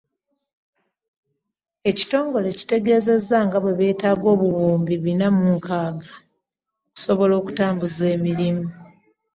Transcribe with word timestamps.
Ekitongole 1.89 2.49
kitegeezezza 2.57 3.37
nga 3.45 3.57
bwe 3.59 3.73
beetaaga 3.79 4.27
obuwumbi 4.35 4.93
Bina 5.03 5.27
mu 5.37 5.45
nkaaga 5.57 6.09
okusobola 6.91 7.33
okutambuza 7.37 8.03
emirimu. 8.15 8.65